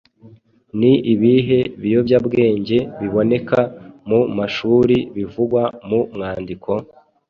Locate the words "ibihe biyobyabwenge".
1.13-2.77